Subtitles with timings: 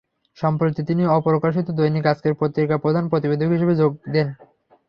[0.37, 4.27] সম্প্রতি তিনি অপ্রকাশিত দৈনিক আজকের পত্রিকার প্রধান প্রতিবেদক হিসেবে যোগ দেন।